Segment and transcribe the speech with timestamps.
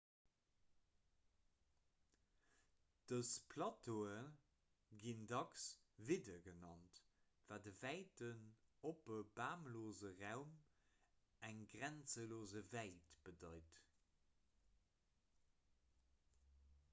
[3.11, 4.15] dës plateaue
[5.03, 5.67] ginn dacks
[6.09, 7.01] vidde genannt
[7.51, 8.41] wat e wäiten
[8.93, 10.57] oppe bamlose raum
[11.51, 13.83] eng grenzelos wäit bedeit